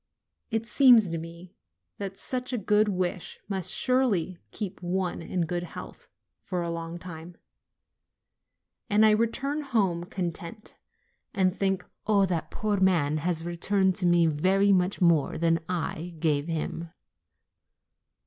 It 0.49 0.65
seems 0.65 1.09
to 1.09 1.19
me 1.19 1.53
that 1.97 2.17
such 2.17 2.51
a 2.51 2.57
good 2.57 2.87
wish 2.89 3.39
must 3.47 3.69
surely 3.69 4.39
keep 4.49 4.81
one 4.81 5.21
in 5.21 5.41
good 5.41 5.61
health 5.61 6.07
for 6.41 6.63
a 6.63 6.71
long 6.71 6.97
time; 6.97 7.37
and 8.89 9.05
I 9.05 9.11
return 9.11 9.61
home 9.61 10.05
content, 10.05 10.75
and 11.35 11.55
think, 11.55 11.85
"Oh, 12.07 12.25
that 12.25 12.49
poor 12.49 12.79
man 12.79 13.17
has 13.17 13.45
returned 13.45 13.95
to 13.97 14.07
me 14.07 14.25
very 14.25 14.71
much 14.71 15.01
more 15.01 15.37
than 15.37 15.59
I 15.69 16.15
gave 16.19 16.47
him 16.47 16.89